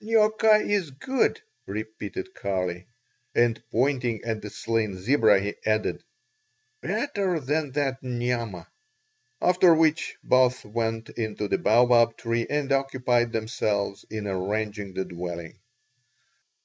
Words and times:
"Nioka 0.00 0.54
is 0.68 0.90
good," 0.90 1.40
repeated 1.64 2.34
Kali. 2.34 2.88
And 3.36 3.62
pointing 3.70 4.20
at 4.24 4.42
the 4.42 4.50
slain 4.50 4.98
zebra, 4.98 5.38
he 5.40 5.54
added: 5.64 6.02
"Better 6.82 7.38
than 7.38 7.70
that 7.70 8.02
niama." 8.02 8.66
After 9.40 9.72
which 9.76 10.16
both 10.24 10.64
went 10.64 11.10
into 11.10 11.46
the 11.46 11.58
baobab 11.58 12.16
tree 12.16 12.48
and 12.50 12.72
occupied 12.72 13.30
themselves 13.32 14.04
in 14.10 14.26
arranging 14.26 14.94
the 14.94 15.04
dwelling. 15.04 15.60